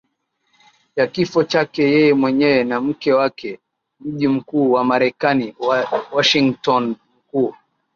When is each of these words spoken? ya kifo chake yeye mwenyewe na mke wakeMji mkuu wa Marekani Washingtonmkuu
ya 0.95 1.07
kifo 1.07 1.43
chake 1.43 1.83
yeye 1.83 2.13
mwenyewe 2.13 2.63
na 2.63 2.81
mke 2.81 3.13
wakeMji 3.13 4.27
mkuu 4.27 4.71
wa 4.71 4.83
Marekani 4.83 5.55
Washingtonmkuu 6.11 7.53